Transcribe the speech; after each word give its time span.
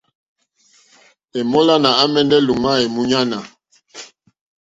Èmólánà 1.39 1.89
àmɛ́ndɛ́ 2.03 2.39
ō 2.49 2.53
ŋwá 2.59 2.71
èmúɲánà. 2.83 3.37